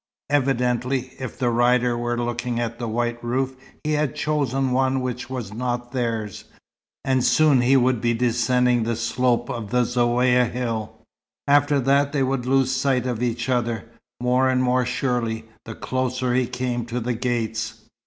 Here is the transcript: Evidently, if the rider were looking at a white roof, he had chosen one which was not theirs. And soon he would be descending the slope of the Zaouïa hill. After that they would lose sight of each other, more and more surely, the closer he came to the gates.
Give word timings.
Evidently, 0.31 1.11
if 1.19 1.37
the 1.37 1.51
rider 1.51 1.95
were 1.95 2.17
looking 2.17 2.59
at 2.59 2.81
a 2.81 2.87
white 2.87 3.23
roof, 3.23 3.55
he 3.83 3.91
had 3.91 4.15
chosen 4.15 4.71
one 4.71 4.99
which 4.99 5.29
was 5.29 5.53
not 5.53 5.91
theirs. 5.91 6.45
And 7.05 7.23
soon 7.23 7.61
he 7.61 7.77
would 7.77 8.01
be 8.01 8.15
descending 8.15 8.81
the 8.81 8.95
slope 8.95 9.47
of 9.51 9.69
the 9.69 9.83
Zaouïa 9.83 10.49
hill. 10.49 10.91
After 11.47 11.79
that 11.81 12.13
they 12.13 12.23
would 12.23 12.47
lose 12.47 12.71
sight 12.71 13.05
of 13.05 13.21
each 13.21 13.47
other, 13.47 13.85
more 14.19 14.49
and 14.49 14.63
more 14.63 14.87
surely, 14.87 15.45
the 15.65 15.75
closer 15.75 16.33
he 16.33 16.47
came 16.47 16.87
to 16.87 16.99
the 16.99 17.13
gates. 17.13 17.81